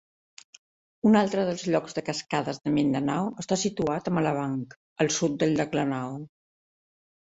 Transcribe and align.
Un 1.09 1.17
altre 1.19 1.43
dels 1.49 1.65
llocs 1.75 1.97
de 1.97 2.03
cascades 2.07 2.59
de 2.63 2.73
Mindanao 2.77 3.27
està 3.45 3.59
situat 3.67 4.09
a 4.09 4.15
Malabang, 4.21 4.59
al 5.05 5.13
sud 5.19 5.37
del 5.45 5.55
llac 5.61 5.77
Lanao. 5.81 6.21